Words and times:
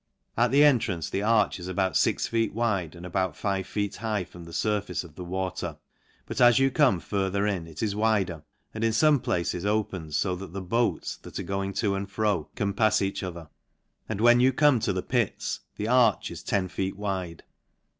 At 0.35 0.49
the 0.49 0.63
entrance, 0.63 1.11
the 1.11 1.21
arch 1.21 1.59
is 1.59 1.67
about 1.67 1.95
fix 1.95 2.25
feet 2.25 2.55
wide,, 2.55 2.95
and 2.95 3.05
about 3.05 3.37
five 3.37 3.67
feet 3.67 3.97
high 3.97 4.23
from 4.23 4.45
the 4.45 4.51
furface 4.51 5.03
of 5.03 5.13
the 5.13 5.23
wa 5.23 5.51
ter; 5.51 5.77
but 6.25 6.41
as 6.41 6.57
you 6.57 6.71
come 6.71 6.99
further 6.99 7.45
in 7.45 7.67
it 7.67 7.83
is 7.83 7.95
wider, 7.95 8.41
and 8.73 8.83
i« 8.83 8.87
fome 8.87 9.21
places 9.21 9.63
opened 9.63 10.15
fo 10.15 10.35
that 10.37 10.53
the 10.53 10.59
boats, 10.61 11.17
that 11.17 11.37
are 11.37 11.43
going 11.43 11.73
to 11.73 11.93
and 11.93 12.09
fro, 12.09 12.49
can 12.55 12.73
pafs 12.73 12.99
each 13.03 13.21
other; 13.21 13.47
and 14.09 14.19
when 14.21 14.39
you 14.39 14.51
come 14.51 14.79
among 14.83 14.95
the 14.95 15.03
pits 15.03 15.59
the 15.77 15.87
arch 15.87 16.31
is 16.31 16.41
ten 16.41 16.67
feet 16.67 16.97
wide. 16.97 17.43
The 17.43 17.43
284 17.43 17.45
LANCASHIRE. 17.45 17.49